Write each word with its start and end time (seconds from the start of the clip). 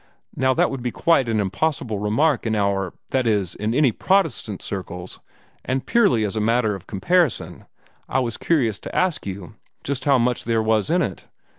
Now 0.35 0.55
that 0.55 0.71
would 0.71 0.81
be 0.81 0.89
quite 0.89 1.29
an 1.29 1.39
impossible 1.39 1.99
remark 1.99 2.47
in 2.47 2.55
our 2.55 2.95
that 3.11 3.27
is, 3.27 3.53
in 3.53 3.75
any 3.75 3.91
Protestant 3.91 4.63
circles 4.63 5.19
and 5.63 5.85
purely 5.85 6.25
as 6.25 6.35
a 6.35 6.41
matter 6.41 6.73
of 6.73 6.87
comparison, 6.87 7.67
I 8.09 8.19
was 8.19 8.35
curious 8.37 8.79
to 8.79 8.95
ask 8.95 9.27
you 9.27 9.57
just 9.83 10.05
how 10.05 10.17
much 10.17 10.43
there 10.45 10.63
was 10.63 10.89
in 10.89 11.03
it. 11.03 11.27